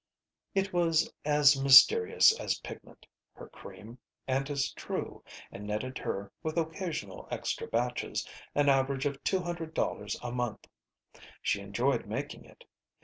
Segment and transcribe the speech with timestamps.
[0.55, 6.57] It was as mysterious as pigment, her cream, and as true, and netted her, with
[6.57, 10.67] occasional extra batches, an average of two hundred dollars a month.
[11.43, 12.63] She enjoyed making it.